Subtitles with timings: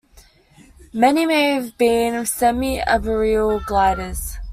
[0.93, 4.35] Many may have been semi-arboreal gliders.